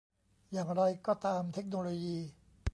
[0.51, 2.17] อย่างไรก็ตามเทคโนโลยี